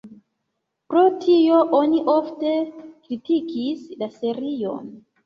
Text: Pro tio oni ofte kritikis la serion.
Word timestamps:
Pro 0.93 1.01
tio 1.25 1.59
oni 1.79 1.99
ofte 2.13 2.53
kritikis 3.09 3.85
la 4.01 4.09
serion. 4.17 4.91